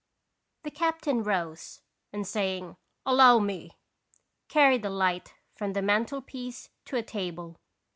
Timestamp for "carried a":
4.47-4.89